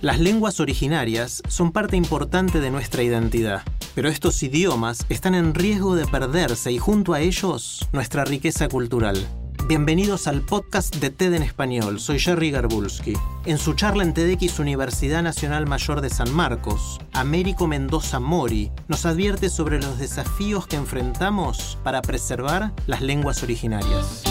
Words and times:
Las 0.00 0.20
lenguas 0.20 0.60
originarias 0.60 1.42
son 1.48 1.72
parte 1.72 1.96
importante 1.96 2.60
de 2.60 2.70
nuestra 2.70 3.02
identidad, 3.02 3.62
pero 3.96 4.08
estos 4.08 4.40
idiomas 4.44 5.04
están 5.08 5.34
en 5.34 5.54
riesgo 5.54 5.96
de 5.96 6.06
perderse 6.06 6.70
y 6.70 6.78
junto 6.78 7.14
a 7.14 7.20
ellos 7.20 7.84
nuestra 7.92 8.24
riqueza 8.24 8.68
cultural. 8.68 9.26
Bienvenidos 9.66 10.28
al 10.28 10.42
podcast 10.42 10.94
de 10.98 11.10
TED 11.10 11.34
en 11.34 11.42
español. 11.42 11.98
Soy 11.98 12.20
Jerry 12.20 12.52
Garbulski. 12.52 13.14
En 13.44 13.58
su 13.58 13.74
charla 13.74 14.04
en 14.04 14.14
TEDx 14.14 14.60
Universidad 14.60 15.24
Nacional 15.24 15.66
Mayor 15.66 16.00
de 16.00 16.10
San 16.10 16.32
Marcos, 16.32 17.00
Américo 17.12 17.66
Mendoza 17.66 18.20
Mori 18.20 18.70
nos 18.86 19.04
advierte 19.04 19.50
sobre 19.50 19.80
los 19.80 19.98
desafíos 19.98 20.68
que 20.68 20.76
enfrentamos 20.76 21.76
para 21.82 22.02
preservar 22.02 22.72
las 22.86 23.02
lenguas 23.02 23.42
originarias. 23.42 24.22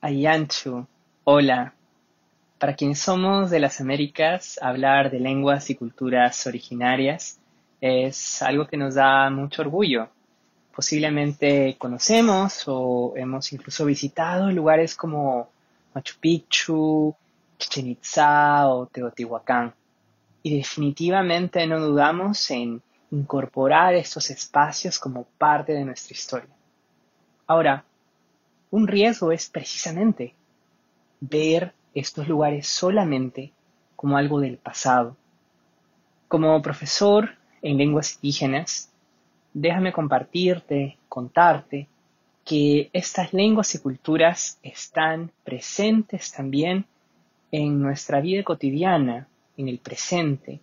Ayanchu, 0.00 0.86
hola. 1.24 1.74
Para 2.58 2.74
quienes 2.74 2.98
somos 2.98 3.50
de 3.50 3.60
las 3.60 3.80
Américas, 3.80 4.58
hablar 4.60 5.10
de 5.10 5.20
lenguas 5.20 5.70
y 5.70 5.74
culturas 5.74 6.46
originarias 6.46 7.40
es 7.80 8.42
algo 8.42 8.66
que 8.66 8.76
nos 8.76 8.94
da 8.94 9.30
mucho 9.30 9.62
orgullo. 9.62 10.08
Posiblemente 10.74 11.76
conocemos 11.78 12.64
o 12.66 13.14
hemos 13.16 13.52
incluso 13.52 13.86
visitado 13.86 14.50
lugares 14.50 14.94
como 14.94 15.48
Machu 15.94 16.14
Picchu, 16.20 17.14
Chichen 17.58 17.88
Itza 17.88 18.68
o 18.68 18.86
Teotihuacán. 18.86 19.74
Y 20.42 20.58
definitivamente 20.58 21.66
no 21.66 21.80
dudamos 21.80 22.50
en 22.50 22.82
incorporar 23.10 23.94
estos 23.94 24.30
espacios 24.30 24.98
como 24.98 25.24
parte 25.38 25.72
de 25.72 25.84
nuestra 25.84 26.14
historia. 26.14 26.54
Ahora, 27.46 27.84
un 28.70 28.86
riesgo 28.86 29.32
es 29.32 29.48
precisamente 29.48 30.34
ver 31.20 31.72
estos 31.94 32.28
lugares 32.28 32.66
solamente 32.66 33.52
como 33.94 34.16
algo 34.16 34.40
del 34.40 34.58
pasado. 34.58 35.16
Como 36.28 36.60
profesor 36.62 37.30
en 37.62 37.78
lenguas 37.78 38.16
indígenas, 38.16 38.92
déjame 39.54 39.92
compartirte, 39.92 40.98
contarte, 41.08 41.88
que 42.44 42.90
estas 42.92 43.32
lenguas 43.32 43.74
y 43.74 43.80
culturas 43.80 44.58
están 44.62 45.32
presentes 45.42 46.30
también 46.30 46.84
en 47.50 47.80
nuestra 47.80 48.20
vida 48.20 48.44
cotidiana, 48.44 49.26
en 49.56 49.68
el 49.68 49.78
presente, 49.78 50.60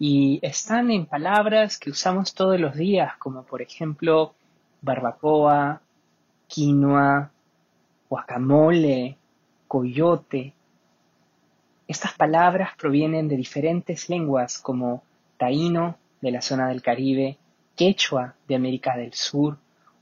y 0.00 0.40
están 0.42 0.90
en 0.90 1.06
palabras 1.06 1.78
que 1.78 1.90
usamos 1.90 2.34
todos 2.34 2.58
los 2.58 2.74
días, 2.74 3.16
como 3.18 3.44
por 3.44 3.62
ejemplo 3.62 4.34
barbacoa, 4.80 5.80
quinoa, 6.52 7.30
guacamole, 8.10 9.16
coyote. 9.66 10.52
Estas 11.88 12.12
palabras 12.12 12.72
provienen 12.78 13.26
de 13.26 13.36
diferentes 13.38 14.10
lenguas 14.10 14.58
como 14.58 15.02
taíno 15.38 15.96
de 16.20 16.30
la 16.30 16.42
zona 16.42 16.68
del 16.68 16.82
Caribe, 16.82 17.38
quechua 17.74 18.34
de 18.46 18.54
América 18.54 18.98
del 18.98 19.14
Sur 19.14 19.56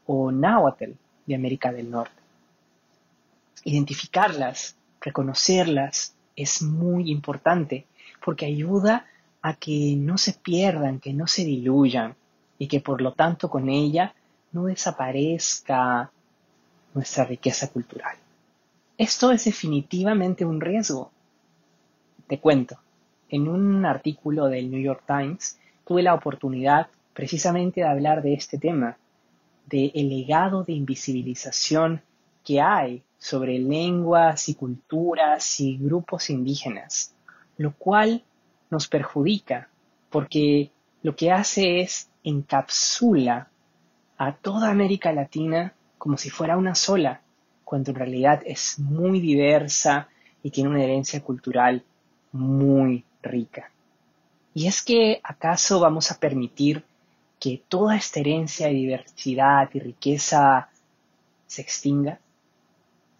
o 0.06 0.32
náhuatl 0.32 0.90
de 1.24 1.34
América 1.36 1.72
del 1.72 1.88
Norte. 1.88 2.20
Identificarlas, 3.62 4.76
reconocerlas 5.00 6.16
es 6.34 6.62
muy 6.62 7.12
importante 7.12 7.86
porque 8.24 8.46
ayuda 8.46 9.06
a 9.40 9.54
que 9.54 9.94
no 9.96 10.18
se 10.18 10.32
pierdan, 10.32 10.98
que 10.98 11.12
no 11.12 11.28
se 11.28 11.44
diluyan 11.44 12.16
y 12.58 12.66
que 12.66 12.80
por 12.80 13.00
lo 13.00 13.12
tanto 13.12 13.48
con 13.48 13.68
ella 13.68 14.14
no 14.50 14.64
desaparezca 14.64 16.10
nuestra 16.94 17.24
riqueza 17.24 17.68
cultural. 17.68 18.16
Esto 18.98 19.30
es 19.30 19.44
definitivamente 19.44 20.44
un 20.44 20.60
riesgo. 20.60 21.10
Te 22.26 22.38
cuento, 22.38 22.78
en 23.28 23.48
un 23.48 23.84
artículo 23.84 24.46
del 24.46 24.70
New 24.70 24.80
York 24.80 25.02
Times 25.06 25.58
tuve 25.86 26.02
la 26.02 26.14
oportunidad 26.14 26.88
precisamente 27.14 27.80
de 27.80 27.88
hablar 27.88 28.22
de 28.22 28.34
este 28.34 28.58
tema, 28.58 28.98
de 29.66 29.92
el 29.94 30.08
legado 30.08 30.64
de 30.64 30.72
invisibilización 30.72 32.02
que 32.44 32.60
hay 32.60 33.02
sobre 33.18 33.58
lenguas 33.58 34.48
y 34.48 34.54
culturas 34.54 35.60
y 35.60 35.76
grupos 35.76 36.30
indígenas, 36.30 37.14
lo 37.56 37.72
cual 37.74 38.22
nos 38.70 38.88
perjudica 38.88 39.68
porque 40.10 40.70
lo 41.02 41.16
que 41.16 41.30
hace 41.30 41.80
es 41.80 42.10
encapsula 42.24 43.48
a 44.18 44.34
toda 44.34 44.70
América 44.70 45.12
Latina 45.12 45.72
como 46.00 46.16
si 46.16 46.30
fuera 46.30 46.56
una 46.56 46.74
sola, 46.74 47.20
cuando 47.62 47.90
en 47.90 47.96
realidad 47.96 48.40
es 48.46 48.78
muy 48.78 49.20
diversa 49.20 50.08
y 50.42 50.50
tiene 50.50 50.70
una 50.70 50.82
herencia 50.82 51.20
cultural 51.20 51.84
muy 52.32 53.04
rica. 53.22 53.70
¿Y 54.54 54.66
es 54.66 54.80
que 54.80 55.20
acaso 55.22 55.78
vamos 55.78 56.10
a 56.10 56.18
permitir 56.18 56.84
que 57.38 57.62
toda 57.68 57.96
esta 57.96 58.18
herencia 58.18 58.68
de 58.68 58.72
diversidad 58.72 59.68
y 59.74 59.78
riqueza 59.78 60.70
se 61.46 61.60
extinga? 61.60 62.18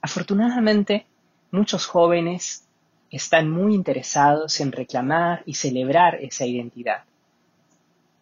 Afortunadamente, 0.01 1.05
muchos 1.51 1.85
jóvenes 1.85 2.65
están 3.11 3.51
muy 3.51 3.75
interesados 3.75 4.59
en 4.59 4.73
reclamar 4.73 5.43
y 5.45 5.53
celebrar 5.53 6.15
esa 6.15 6.47
identidad. 6.47 7.05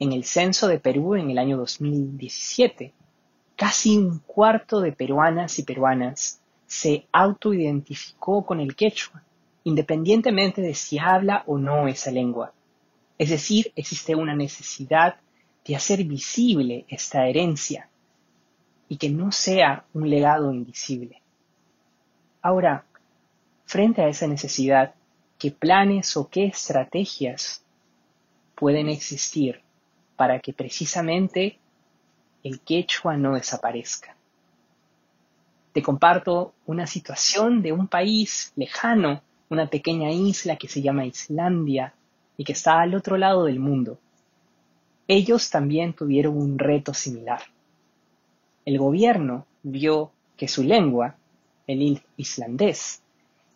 En 0.01 0.13
el 0.13 0.25
censo 0.25 0.67
de 0.67 0.81
Perú 0.81 1.15
en 1.15 1.31
el 1.31 1.39
año 1.39 1.57
2017, 1.59 2.93
Casi 3.69 3.99
un 3.99 4.21
cuarto 4.21 4.81
de 4.81 4.93
peruanas 4.93 5.59
y 5.59 5.63
peruanas 5.63 6.41
se 6.67 7.07
autoidentificó 7.13 8.47
con 8.47 8.61
el 8.61 8.75
quechua, 8.75 9.23
independientemente 9.63 10.63
de 10.63 10.73
si 10.73 10.99
habla 10.99 11.43
o 11.47 11.59
no 11.59 11.87
esa 11.87 12.11
lengua. 12.11 12.55
Es 13.19 13.29
decir, 13.29 13.71
existe 13.77 14.15
una 14.15 14.35
necesidad 14.35 15.17
de 15.67 15.77
hacer 15.77 16.03
visible 16.05 16.87
esta 16.89 17.27
herencia 17.27 17.91
y 18.89 18.97
que 18.97 19.11
no 19.11 19.33
sea 19.33 19.85
un 19.93 20.09
legado 20.09 20.51
invisible. 20.51 21.21
Ahora, 22.41 22.87
frente 23.67 24.01
a 24.01 24.09
esa 24.09 24.27
necesidad, 24.27 24.95
¿qué 25.39 25.51
planes 25.51 26.17
o 26.17 26.31
qué 26.31 26.47
estrategias 26.47 27.63
pueden 28.55 28.89
existir 28.89 29.61
para 30.17 30.41
que 30.41 30.55
precisamente 30.55 31.59
el 32.43 32.61
quechua 32.61 33.17
no 33.17 33.35
desaparezca. 33.35 34.15
Te 35.73 35.83
comparto 35.83 36.55
una 36.67 36.87
situación 36.87 37.63
de 37.63 37.73
un 37.73 37.89
país 37.89 38.53
lejano, 38.57 39.23
una 39.49 39.69
pequeña 39.69 40.11
isla 40.11 40.57
que 40.57 40.69
se 40.69 40.83
llama 40.83 41.07
Islandia 41.07 41.95
y 42.37 42.45
que 42.45 42.53
está 42.53 42.81
al 42.81 42.95
otro 42.95 43.17
lado 43.17 43.45
del 43.45 43.61
mundo. 43.61 43.99
Ellos 45.07 45.51
también 45.51 45.95
tuvieron 45.95 46.37
un 46.37 46.59
reto 46.59 46.95
similar. 46.95 47.43
El 48.65 48.79
gobierno 48.79 49.47
vio 49.63 50.13
que 50.37 50.49
su 50.49 50.63
lengua, 50.63 51.17
el 51.67 52.03
islandés, 52.17 53.03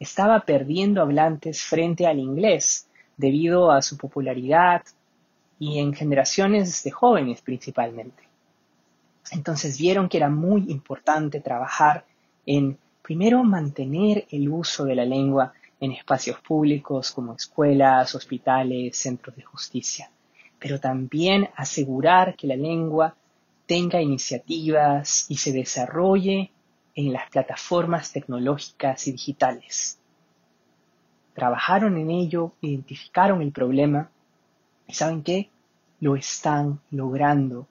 estaba 0.00 0.40
perdiendo 0.40 1.00
hablantes 1.00 1.62
frente 1.62 2.06
al 2.06 2.18
inglés 2.18 2.88
debido 3.16 3.70
a 3.70 3.82
su 3.82 3.96
popularidad 3.96 4.82
y 5.58 5.78
en 5.78 5.92
generaciones 5.94 6.82
de 6.82 6.90
jóvenes 6.90 7.40
principalmente. 7.40 8.31
Entonces 9.30 9.78
vieron 9.78 10.08
que 10.08 10.16
era 10.18 10.28
muy 10.28 10.70
importante 10.70 11.40
trabajar 11.40 12.04
en, 12.44 12.78
primero, 13.02 13.44
mantener 13.44 14.26
el 14.30 14.48
uso 14.48 14.84
de 14.84 14.96
la 14.96 15.04
lengua 15.04 15.52
en 15.80 15.92
espacios 15.92 16.38
públicos 16.40 17.12
como 17.12 17.34
escuelas, 17.34 18.14
hospitales, 18.14 18.96
centros 18.96 19.36
de 19.36 19.42
justicia, 19.42 20.10
pero 20.58 20.78
también 20.78 21.48
asegurar 21.56 22.36
que 22.36 22.46
la 22.46 22.56
lengua 22.56 23.16
tenga 23.66 24.00
iniciativas 24.00 25.26
y 25.28 25.36
se 25.36 25.52
desarrolle 25.52 26.50
en 26.94 27.12
las 27.12 27.30
plataformas 27.30 28.12
tecnológicas 28.12 29.06
y 29.06 29.12
digitales. 29.12 29.98
Trabajaron 31.34 31.96
en 31.96 32.10
ello, 32.10 32.52
identificaron 32.60 33.40
el 33.40 33.52
problema 33.52 34.10
y 34.86 34.94
¿saben 34.94 35.22
qué? 35.22 35.48
Lo 36.00 36.16
están 36.16 36.80
logrando 36.90 37.66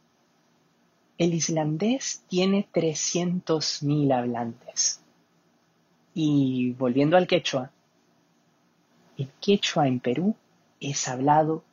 El 1.18 1.34
islandés 1.34 2.24
tiene 2.28 2.68
300.000 2.74 4.14
hablantes. 4.14 5.02
Y 6.14 6.72
volviendo 6.74 7.18
al 7.18 7.28
quechua, 7.28 7.72
el 9.18 9.30
quechua 9.40 9.88
en 9.88 10.00
Perú 10.00 10.36
es 10.80 11.08
hablado 11.08 11.64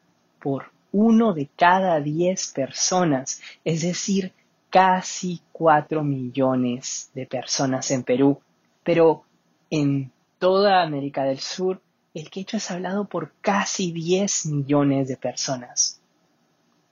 por 0.40 0.70
uno 0.92 1.32
de 1.32 1.48
cada 1.56 2.00
diez 2.00 2.52
personas, 2.52 3.40
es 3.64 3.82
decir, 3.82 4.32
casi 4.70 5.40
cuatro 5.52 6.04
millones 6.04 7.10
de 7.14 7.26
personas 7.26 7.90
en 7.90 8.02
Perú. 8.02 8.40
Pero 8.82 9.24
en 9.70 10.12
toda 10.38 10.82
América 10.82 11.24
del 11.24 11.40
Sur, 11.40 11.80
el 12.14 12.30
quechua 12.30 12.58
es 12.58 12.70
hablado 12.70 13.04
por 13.04 13.32
casi 13.40 13.92
10 13.92 14.46
millones 14.46 15.08
de 15.08 15.16
personas. 15.16 16.00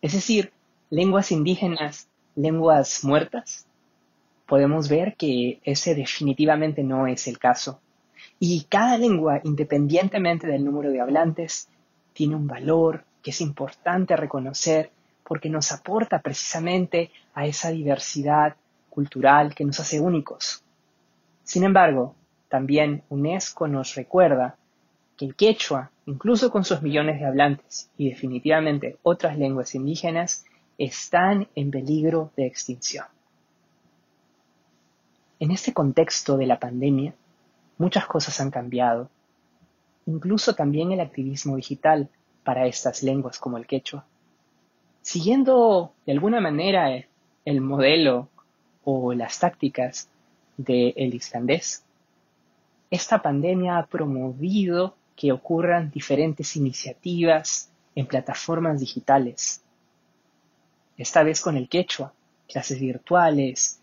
Es 0.02 0.12
decir, 0.12 0.52
lenguas 0.90 1.32
indígenas, 1.32 2.08
lenguas 2.36 3.02
muertas. 3.02 3.66
Podemos 4.46 4.88
ver 4.88 5.16
que 5.16 5.60
ese 5.64 5.94
definitivamente 5.94 6.84
no 6.84 7.06
es 7.08 7.26
el 7.26 7.38
caso. 7.38 7.80
Y 8.38 8.64
cada 8.64 8.96
lengua, 8.98 9.40
independientemente 9.42 10.46
del 10.46 10.64
número 10.64 10.90
de 10.90 11.00
hablantes, 11.00 11.68
tiene 12.12 12.36
un 12.36 12.46
valor 12.46 13.04
que 13.22 13.30
es 13.30 13.40
importante 13.40 14.14
reconocer 14.14 14.90
porque 15.24 15.50
nos 15.50 15.72
aporta 15.72 16.20
precisamente 16.20 17.10
a 17.34 17.46
esa 17.46 17.70
diversidad 17.70 18.54
cultural 18.90 19.54
que 19.54 19.64
nos 19.64 19.80
hace 19.80 19.98
únicos. 19.98 20.62
Sin 21.42 21.64
embargo, 21.64 22.14
también 22.48 23.02
UNESCO 23.08 23.66
nos 23.66 23.94
recuerda 23.94 24.56
que 25.16 25.24
el 25.24 25.34
quechua, 25.34 25.90
incluso 26.06 26.50
con 26.50 26.64
sus 26.64 26.82
millones 26.82 27.18
de 27.18 27.26
hablantes 27.26 27.90
y 27.96 28.10
definitivamente 28.10 28.98
otras 29.02 29.36
lenguas 29.38 29.74
indígenas, 29.74 30.44
están 30.78 31.48
en 31.54 31.70
peligro 31.70 32.32
de 32.36 32.46
extinción. 32.46 33.06
En 35.38 35.50
este 35.50 35.72
contexto 35.72 36.36
de 36.36 36.46
la 36.46 36.58
pandemia, 36.58 37.14
muchas 37.78 38.06
cosas 38.06 38.40
han 38.40 38.50
cambiado, 38.50 39.10
incluso 40.06 40.54
también 40.54 40.92
el 40.92 41.00
activismo 41.00 41.56
digital 41.56 42.08
para 42.44 42.66
estas 42.66 43.02
lenguas 43.02 43.38
como 43.38 43.58
el 43.58 43.66
quechua. 43.66 44.06
Siguiendo 45.02 45.92
de 46.06 46.12
alguna 46.12 46.40
manera 46.40 47.04
el 47.44 47.60
modelo 47.60 48.28
o 48.84 49.12
las 49.12 49.38
tácticas 49.38 50.08
del 50.56 51.14
islandés, 51.14 51.84
esta 52.90 53.20
pandemia 53.20 53.78
ha 53.78 53.86
promovido 53.86 54.96
que 55.16 55.32
ocurran 55.32 55.90
diferentes 55.90 56.56
iniciativas 56.56 57.70
en 57.94 58.06
plataformas 58.06 58.80
digitales. 58.80 59.62
Esta 60.96 61.22
vez 61.22 61.40
con 61.40 61.56
el 61.56 61.68
quechua, 61.68 62.12
clases 62.48 62.80
virtuales, 62.80 63.80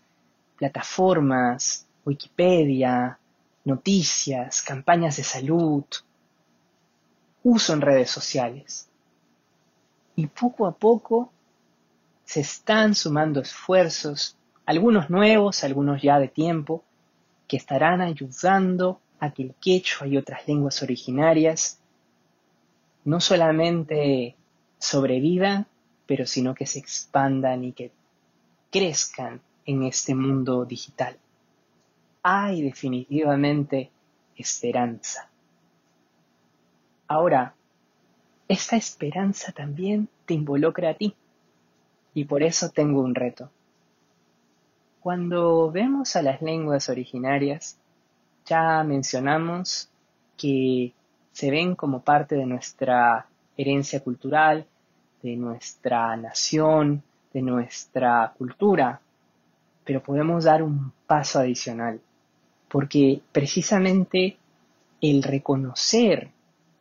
plataformas, 0.56 1.86
Wikipedia, 2.04 3.18
noticias, 3.64 4.62
campañas 4.62 5.16
de 5.16 5.24
salud, 5.24 5.84
uso 7.42 7.72
en 7.72 7.80
redes 7.80 8.10
sociales. 8.10 8.88
Y 10.16 10.26
poco 10.26 10.66
a 10.66 10.72
poco 10.72 11.32
se 12.24 12.40
están 12.40 12.94
sumando 12.94 13.40
esfuerzos, 13.40 14.36
algunos 14.66 15.10
nuevos, 15.10 15.64
algunos 15.64 16.02
ya 16.02 16.18
de 16.18 16.28
tiempo, 16.28 16.84
que 17.46 17.56
estarán 17.56 18.00
ayudando 18.00 19.00
a 19.20 19.32
que 19.32 19.42
el 19.42 19.54
quechua 19.54 20.06
y 20.06 20.16
otras 20.16 20.46
lenguas 20.48 20.82
originarias 20.82 21.78
no 23.04 23.20
solamente 23.20 24.36
sobrevivan, 24.78 25.66
pero 26.06 26.26
sino 26.26 26.54
que 26.54 26.66
se 26.66 26.78
expandan 26.78 27.64
y 27.64 27.72
que 27.72 27.92
crezcan 28.70 29.40
en 29.66 29.84
este 29.84 30.14
mundo 30.14 30.64
digital. 30.64 31.16
Hay 32.22 32.62
definitivamente 32.62 33.90
esperanza. 34.36 35.30
Ahora, 37.06 37.54
esta 38.48 38.76
esperanza 38.76 39.52
también 39.52 40.08
te 40.26 40.34
involucra 40.34 40.90
a 40.90 40.94
ti. 40.94 41.14
Y 42.14 42.24
por 42.24 42.42
eso 42.42 42.70
tengo 42.70 43.00
un 43.00 43.14
reto. 43.14 43.50
Cuando 45.00 45.70
vemos 45.70 46.16
a 46.16 46.22
las 46.22 46.40
lenguas 46.40 46.88
originarias, 46.88 47.78
ya 48.46 48.82
mencionamos 48.84 49.90
que 50.36 50.92
se 51.32 51.50
ven 51.50 51.74
como 51.74 52.02
parte 52.02 52.36
de 52.36 52.46
nuestra 52.46 53.26
herencia 53.56 54.00
cultural, 54.00 54.66
de 55.24 55.36
nuestra 55.36 56.14
nación, 56.18 57.02
de 57.32 57.40
nuestra 57.40 58.34
cultura, 58.36 59.00
pero 59.82 60.02
podemos 60.02 60.44
dar 60.44 60.62
un 60.62 60.92
paso 61.06 61.38
adicional, 61.38 61.98
porque 62.68 63.22
precisamente 63.32 64.36
el 65.00 65.22
reconocer 65.22 66.30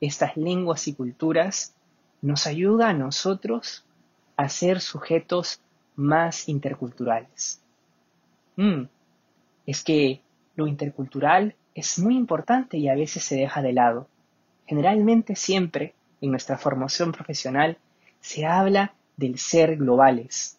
estas 0.01 0.35
lenguas 0.35 0.89
y 0.89 0.93
culturas 0.93 1.73
nos 2.21 2.45
ayuda 2.45 2.89
a 2.89 2.93
nosotros 2.93 3.85
a 4.35 4.49
ser 4.49 4.81
sujetos 4.81 5.61
más 5.95 6.49
interculturales. 6.49 7.61
Mm, 8.57 8.83
es 9.65 9.83
que 9.85 10.21
lo 10.57 10.67
intercultural 10.67 11.55
es 11.75 11.97
muy 11.97 12.17
importante 12.17 12.77
y 12.77 12.89
a 12.89 12.95
veces 12.95 13.23
se 13.23 13.37
deja 13.37 13.61
de 13.61 13.71
lado. 13.71 14.09
Generalmente 14.67 15.37
siempre 15.37 15.93
en 16.19 16.31
nuestra 16.31 16.57
formación 16.57 17.13
profesional 17.13 17.77
se 18.23 18.45
habla 18.45 18.93
del 19.17 19.37
ser 19.37 19.75
globales, 19.75 20.57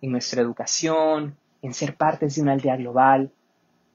en 0.00 0.12
nuestra 0.12 0.40
educación, 0.40 1.36
en 1.60 1.74
ser 1.74 1.96
partes 1.96 2.36
de 2.36 2.42
una 2.42 2.52
aldea 2.52 2.76
global, 2.76 3.32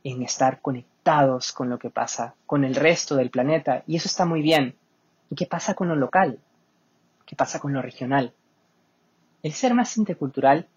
en 0.04 0.24
estar 0.24 0.62
conectados 0.62 1.54
con 1.54 1.70
lo 1.70 1.80
que 1.80 1.90
pasa 1.90 2.36
con 2.46 2.66
el 2.66 2.76
resto 2.76 3.16
del 3.16 3.30
planeta, 3.30 3.82
y 3.88 3.96
eso 3.96 4.10
está 4.10 4.26
muy 4.26 4.42
bien. 4.42 4.76
¿Y 5.30 5.36
qué 5.36 5.46
pasa 5.46 5.74
con 5.74 5.88
lo 5.88 5.96
local? 5.96 6.38
¿Qué 7.26 7.36
pasa 7.38 7.60
con 7.60 7.72
lo 7.72 7.82
regional? 7.82 8.34
El 9.42 9.54
ser 9.54 9.74
más 9.74 9.96
intercultural 9.98 10.68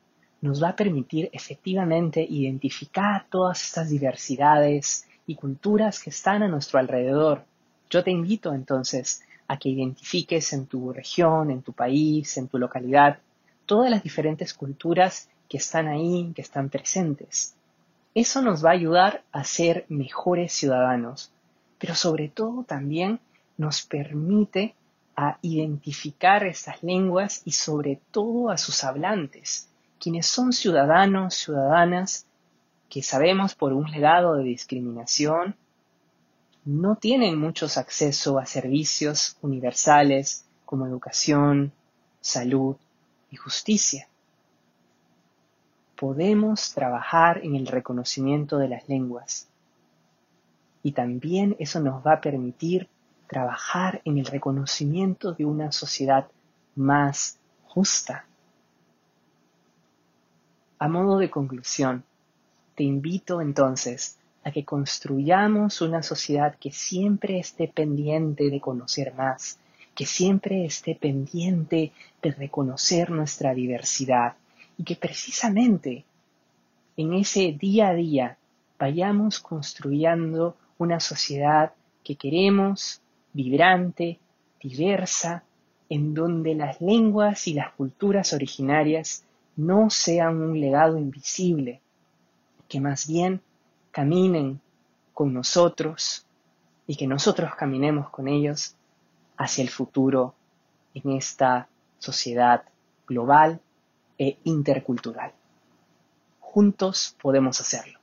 nos 0.41 0.63
va 0.63 0.71
a 0.71 0.77
permitir 0.77 1.31
efectivamente 1.33 2.25
identificar 2.29 3.27
todas 3.29 3.61
estas 3.65 3.91
diversidades 3.91 5.09
y 5.27 5.35
culturas 5.35 6.01
que 6.01 6.11
están 6.11 6.45
a 6.45 6.49
nuestro 6.49 6.79
alrededor. 6.79 7.45
Yo 7.91 8.05
te 8.05 8.13
invito 8.13 8.55
entonces 8.55 9.23
a 9.51 9.59
que 9.59 9.69
identifiques 9.69 10.53
en 10.53 10.67
tu 10.67 10.93
región, 10.93 11.51
en 11.51 11.63
tu 11.63 11.73
país, 11.73 12.37
en 12.37 12.47
tu 12.47 12.57
localidad, 12.57 13.19
todas 13.67 13.91
las 13.91 14.05
diferentes 14.05 14.55
culturas 14.55 15.29
que 15.49 15.57
están 15.57 15.89
ahí, 15.89 16.31
que 16.37 16.41
están 16.41 16.69
presentes. 16.69 17.57
Eso 18.15 18.43
nos 18.43 18.65
va 18.65 18.69
a 18.69 18.75
ayudar 18.75 19.25
a 19.33 19.43
ser 19.43 19.87
mejores 19.89 20.53
ciudadanos, 20.53 21.33
pero 21.81 21.97
sobre 21.97 22.29
todo 22.29 22.63
también 22.63 23.19
nos 23.59 23.83
permite 23.83 24.77
a 25.17 25.39
identificar 25.43 26.47
estas 26.47 26.85
lenguas 26.85 27.43
y 27.45 27.51
sobre 27.51 27.99
todo 28.13 28.51
a 28.51 28.57
sus 28.57 28.85
hablantes, 28.85 29.69
quienes 29.99 30.29
son 30.29 30.53
ciudadanos, 30.53 31.35
ciudadanas, 31.35 32.25
que 32.89 33.03
sabemos 33.03 33.57
por 33.57 33.73
un 33.73 33.91
legado 33.91 34.37
de 34.37 34.45
discriminación, 34.45 35.57
no 36.65 36.97
tienen 36.97 37.39
muchos 37.39 37.79
acceso 37.79 38.39
a 38.39 38.47
servicios 38.47 39.37
universales 39.41 40.45
como 40.65 40.87
educación, 40.87 41.73
salud 42.21 42.77
y 43.31 43.37
justicia. 43.37 44.09
Podemos 45.97 46.73
trabajar 46.73 47.41
en 47.45 47.57
el 47.57 47.67
reconocimiento 47.67 48.59
de 48.59 48.69
las 48.69 48.89
lenguas 48.89 49.49
y 50.83 50.93
también 50.93 51.57
eso 51.59 51.81
nos 51.81 52.07
va 52.07 52.15
a 52.15 52.21
permitir 52.21 52.89
trabajar 53.27 54.03
en 54.05 54.19
el 54.19 54.27
reconocimiento 54.27 55.33
de 55.33 55.45
una 55.45 55.73
sociedad 55.73 56.29
más 56.75 57.39
justa. 57.65 58.27
A 60.79 60.89
modo 60.89 61.19
de 61.19 61.31
conclusión, 61.31 62.05
te 62.75 62.83
invito 62.83 63.41
entonces 63.41 64.20
a 64.45 64.51
que 64.51 64.65
construyamos 64.65 65.81
una 65.81 66.03
sociedad 66.03 66.55
que 66.59 66.71
siempre 66.71 67.39
esté 67.39 67.69
pendiente 67.69 68.51
de 68.51 68.61
conocer 68.61 69.15
más, 69.15 69.59
que 69.95 70.07
siempre 70.07 70.65
esté 70.65 70.95
pendiente 70.95 71.93
de 72.23 72.31
reconocer 72.31 73.11
nuestra 73.11 73.55
diversidad 73.55 74.35
y 74.79 74.85
que 74.85 74.97
precisamente 74.97 76.05
en 76.97 77.15
ese 77.15 77.53
día 77.53 77.89
a 77.89 77.95
día 77.95 78.39
vayamos 78.79 79.41
construyendo 79.41 80.57
una 80.79 81.01
sociedad 81.01 81.73
que 82.03 82.17
queremos, 82.17 83.03
vibrante, 83.33 84.19
diversa, 84.63 85.45
en 85.91 86.15
donde 86.15 86.55
las 86.55 86.81
lenguas 86.81 87.47
y 87.47 87.55
las 87.55 87.73
culturas 87.73 88.33
originarias 88.33 89.25
no 89.57 89.91
sean 89.91 90.41
un 90.41 90.61
legado 90.61 90.97
invisible, 90.99 91.81
que 92.69 92.81
más 92.81 93.07
bien 93.07 93.43
caminen 93.91 94.61
con 95.15 95.33
nosotros 95.33 96.27
y 96.87 96.97
que 96.97 97.07
nosotros 97.07 97.55
caminemos 97.55 98.11
con 98.11 98.29
ellos 98.29 98.75
hacia 99.37 99.63
el 99.63 99.71
futuro 99.71 100.35
en 100.95 101.13
esta 101.13 101.69
sociedad 101.99 102.65
global 103.07 103.61
e 104.19 104.39
intercultural. 104.45 105.33
juntos 106.41 107.17
podemos 107.23 107.61
hacerlo. 107.61 108.01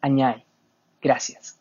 Añay, 0.00 0.44
gracias. 1.02 1.58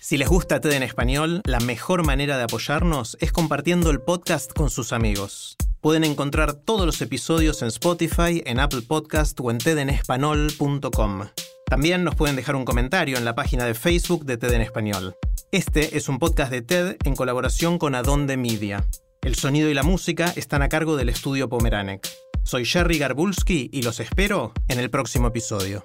Si 0.00 0.18
les 0.18 0.28
gusta 0.28 0.60
TED 0.60 0.72
en 0.72 0.82
español, 0.82 1.40
la 1.46 1.60
mejor 1.60 2.04
manera 2.04 2.36
de 2.36 2.42
apoyarnos 2.42 3.16
es 3.20 3.32
compartiendo 3.32 3.90
el 3.90 4.02
podcast 4.02 4.52
con 4.52 4.68
sus 4.68 4.92
amigos. 4.92 5.56
Pueden 5.82 6.04
encontrar 6.04 6.52
todos 6.52 6.86
los 6.86 7.02
episodios 7.02 7.60
en 7.60 7.66
Spotify, 7.66 8.40
en 8.46 8.60
Apple 8.60 8.82
Podcast 8.82 9.36
o 9.40 9.50
en 9.50 9.58
tedenespanol.com. 9.58 11.22
También 11.66 12.04
nos 12.04 12.14
pueden 12.14 12.36
dejar 12.36 12.54
un 12.54 12.64
comentario 12.64 13.18
en 13.18 13.24
la 13.24 13.34
página 13.34 13.64
de 13.64 13.74
Facebook 13.74 14.24
de 14.24 14.36
TED 14.36 14.52
en 14.52 14.60
Español. 14.62 15.16
Este 15.50 15.96
es 15.96 16.08
un 16.08 16.20
podcast 16.20 16.52
de 16.52 16.62
TED 16.62 16.98
en 17.02 17.16
colaboración 17.16 17.78
con 17.78 17.96
Adonde 17.96 18.36
Media. 18.36 18.86
El 19.22 19.34
sonido 19.34 19.68
y 19.70 19.74
la 19.74 19.82
música 19.82 20.32
están 20.36 20.62
a 20.62 20.68
cargo 20.68 20.96
del 20.96 21.08
estudio 21.08 21.48
Pomeranek. 21.48 22.08
Soy 22.44 22.64
Jerry 22.64 22.98
Garbulski 22.98 23.68
y 23.72 23.82
los 23.82 23.98
espero 23.98 24.52
en 24.68 24.78
el 24.78 24.88
próximo 24.88 25.26
episodio. 25.26 25.84